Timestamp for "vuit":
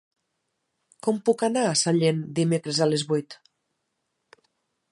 3.13-3.37